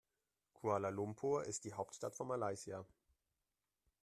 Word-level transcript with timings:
Kuala 0.55 0.89
Lumpur 0.89 1.43
ist 1.45 1.63
die 1.63 1.73
Hauptstadt 1.73 2.15
von 2.15 2.27
Malaysia. 2.27 2.87